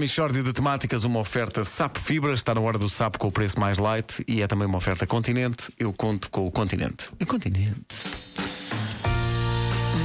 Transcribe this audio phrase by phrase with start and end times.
[0.00, 3.58] Michórdia de temáticas, uma oferta SAP Fibra, está na hora do SAP com o preço
[3.58, 5.72] mais light e é também uma oferta Continente.
[5.76, 7.10] Eu conto com o Continente.
[7.20, 8.06] O Continente.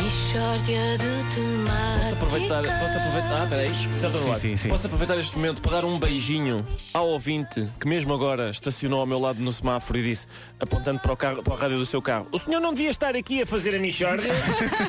[0.02, 2.10] Mishória de temáticas.
[2.10, 4.36] Posso aproveitar, posso aproveitar, ah, peraí, ar.
[4.36, 4.70] sim, sim.
[4.70, 9.06] Posso aproveitar este momento para dar um beijinho ao ouvinte que mesmo agora estacionou ao
[9.06, 10.26] meu lado no semáforo e disse,
[10.60, 13.16] apontando para o, carro, para o rádio do seu carro, o senhor não devia estar
[13.16, 14.34] aqui a fazer a Michórdia?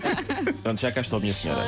[0.65, 1.63] Pronto, já cá estou, minha senhora.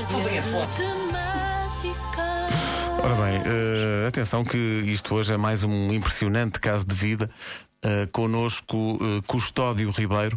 [3.06, 7.30] Ora bem, eh, atenção que isto hoje é mais um impressionante caso de vida.
[7.84, 10.36] Uh, conosco eh, Custódio Ribeiro,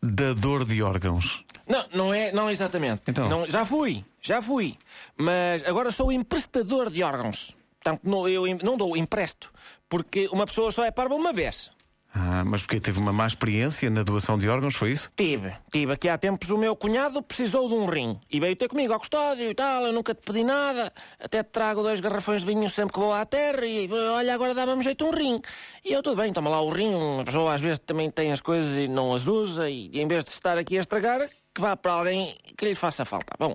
[0.00, 1.44] dador de órgãos.
[1.66, 3.02] Não, não é, não exatamente.
[3.08, 3.28] Então?
[3.28, 4.76] Não, já fui, já fui.
[5.18, 7.56] Mas agora sou emprestador de órgãos.
[7.82, 9.50] Portanto, não, eu em- não dou, empresto.
[9.88, 11.70] Porque uma pessoa só é parva uma vez.
[12.18, 15.12] Ah, mas porque teve uma má experiência na doação de órgãos, foi isso?
[15.14, 15.92] Tive, tive.
[15.92, 18.18] Aqui há tempos o meu cunhado precisou de um rim.
[18.30, 19.82] E veio ter comigo ao custódio e tal.
[19.84, 20.90] Eu nunca te pedi nada.
[21.22, 23.66] Até te trago dois garrafões de vinho sempre que vou à terra.
[23.66, 25.38] E olha, agora dava-me jeito um rim.
[25.84, 26.94] E eu, tudo bem, toma lá o rim.
[26.94, 29.68] Uma pessoa às vezes também tem as coisas e não as usa.
[29.68, 31.20] E, em vez de estar aqui a estragar,
[31.54, 33.34] que vá para alguém que lhe faça falta.
[33.38, 33.54] Bom,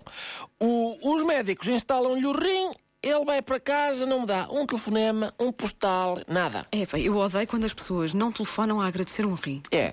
[0.60, 2.70] o- os médicos instalam-lhe o rim.
[3.04, 6.62] Ele vai para casa, não me dá um telefonema, um postal, nada.
[6.72, 9.64] É, pá, eu odeio quando as pessoas não telefonam a agradecer um rim.
[9.72, 9.92] É.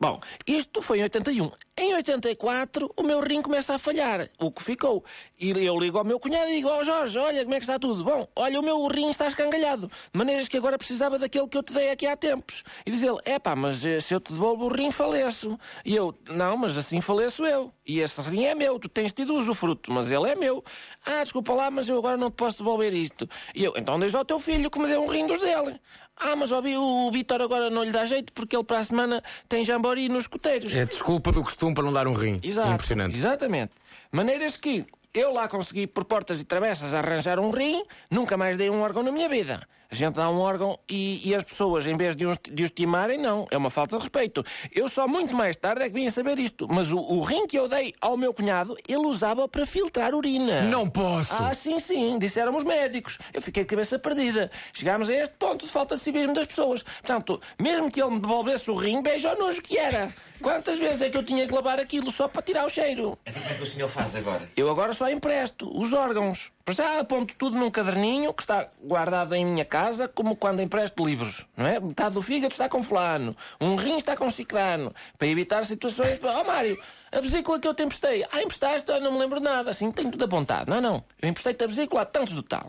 [0.00, 1.50] Bom, isto foi em 81.
[1.78, 5.04] Em 84, o meu rim começa a falhar, o que ficou.
[5.38, 7.78] E eu ligo ao meu cunhado e digo: Ó Jorge, olha como é que está
[7.78, 8.02] tudo.
[8.02, 9.86] Bom, olha, o meu rim está escangalhado.
[9.86, 12.64] De maneiras que agora precisava daquele que eu te dei aqui há tempos.
[12.86, 15.58] E diz ele: É pá, mas eh, se eu te devolvo o rim, faleço.
[15.84, 17.70] E eu: Não, mas assim faleço eu.
[17.86, 20.64] E esse rim é meu, tu tens tido usufruto, mas ele é meu.
[21.04, 23.28] Ah, desculpa lá, mas eu agora não te posso devolver isto.
[23.54, 25.78] E eu: Então diz ao teu filho que me dê um rim dos dele.
[26.18, 29.22] Ah, mas ouvi, o Vitor agora não lhe dá jeito porque ele para a semana
[29.48, 30.74] tem jambori nos escuteiros.
[30.74, 32.40] É desculpa do costume para não dar um rim.
[32.42, 32.72] Exato.
[32.72, 33.16] Impressionante.
[33.16, 33.72] Exatamente.
[34.12, 38.68] Maneiras que eu lá consegui, por portas e travessas, arranjar um rim, nunca mais dei
[38.68, 39.66] um órgão na minha vida.
[39.90, 42.70] A gente dá um órgão e, e as pessoas, em vez de os, de os
[42.70, 43.46] timarem, não.
[43.50, 44.44] É uma falta de respeito.
[44.74, 46.66] Eu só muito mais tarde é que vim a saber isto.
[46.68, 50.62] Mas o, o rim que eu dei ao meu cunhado, ele usava para filtrar urina.
[50.62, 51.32] Não posso.
[51.32, 53.18] Ah, sim, sim, disseram os médicos.
[53.32, 54.50] Eu fiquei de cabeça perdida.
[54.72, 56.82] Chegámos a este ponto de falta de civismo das pessoas.
[56.82, 60.12] Portanto, mesmo que ele me devolvesse o rim, beijo ao nojo que era.
[60.40, 63.18] Quantas vezes é que eu tinha que lavar aquilo só para tirar o cheiro?
[63.24, 64.48] Então como é que o senhor faz agora?
[64.56, 66.50] Eu agora só empresto os órgãos.
[66.66, 71.06] Para já aponto tudo num caderninho que está guardado em minha casa, como quando empresto
[71.06, 71.78] livros, não é?
[71.78, 76.18] Metade do fígado está com fulano, um rim está com ciclano, para evitar situações...
[76.24, 76.76] Ó Mário,
[77.12, 80.24] a vesícula que eu te emprestei, ah, emprestaste, não me lembro nada, assim, tenho tudo
[80.24, 80.68] apontado.
[80.68, 82.68] Não, não, eu emprestei-te a vesícula a tantos do tal.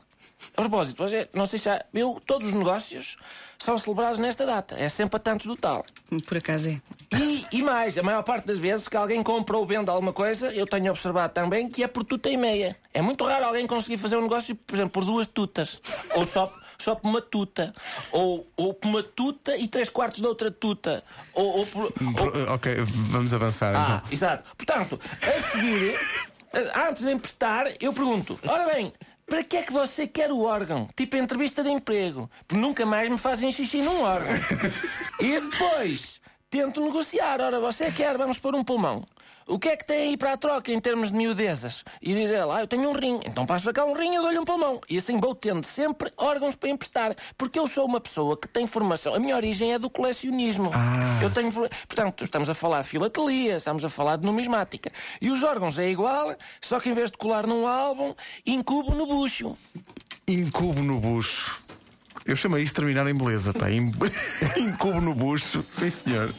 [0.56, 3.16] A propósito, hoje, é- não sei se já viu, todos os negócios
[3.58, 5.84] são celebrados nesta data, é sempre a tantos do tal.
[6.28, 6.82] Por acaso é.
[7.18, 10.54] E, e mais, a maior parte das vezes que alguém compra ou vende alguma coisa,
[10.54, 12.78] eu tenho observado também que é por tuta e meia.
[12.94, 15.82] É muito raro alguém conseguir fazer um negócio, por exemplo, por duas tutas.
[16.16, 17.74] Ou só, só por uma tuta.
[18.12, 21.04] Ou, ou por uma tuta e três quartos de outra tuta.
[21.34, 21.84] Ou, ou por.
[21.86, 22.76] ou- Pro- Ok,
[23.12, 24.12] vamos avançar ah, então.
[24.14, 24.50] exato.
[24.56, 26.00] Portanto, a seguir,
[26.90, 28.94] antes de emprestar, eu pergunto: ora bem,
[29.28, 30.88] para que é que você quer o órgão?
[30.96, 32.32] Tipo entrevista de emprego.
[32.48, 34.34] Porque nunca mais me fazem xixi num órgão.
[35.20, 37.42] e depois, tento negociar.
[37.42, 39.06] Ora, você quer, vamos pôr um pulmão.
[39.50, 41.86] O que é que tem aí para a troca em termos de miudezas?
[42.02, 43.20] E diz ela, ah, eu tenho um rim.
[43.26, 44.82] Então passa para cá um rim, eu dou-lhe um pulmão.
[44.90, 47.16] E assim vou tendo sempre órgãos para emprestar.
[47.38, 49.14] Porque eu sou uma pessoa que tem formação.
[49.16, 50.70] A minha origem é do colecionismo.
[51.22, 51.50] Eu tenho.
[51.52, 54.92] Portanto, estamos a falar de filatelia, estamos a falar de numismática.
[55.22, 58.14] E os órgãos é igual, só que em vez de colar num álbum,
[58.46, 59.58] incubo no bucho.
[60.28, 61.62] Incubo no bucho.
[62.26, 63.72] Eu chamei isto de terminar em beleza, pá.
[63.72, 63.94] In-
[64.58, 65.64] Incubo no bucho.
[65.72, 66.30] Sim, senhor.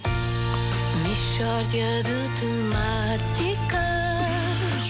[0.98, 3.78] De temáticas.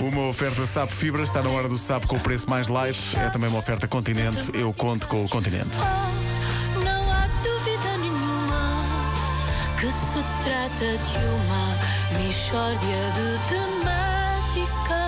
[0.00, 3.16] Uma oferta SAP Fibra, está na hora do SAP com o preço mais light.
[3.16, 4.50] É também uma oferta Continente.
[4.54, 5.76] Eu conto com o Continente.
[5.76, 8.84] Oh, não há dúvida nenhuma
[9.80, 11.78] que se trata de uma
[13.12, 14.98] de temáticas.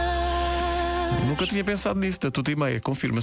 [1.27, 3.19] Nunca tinha pensado nisso, da tuta e meia, confirma-se.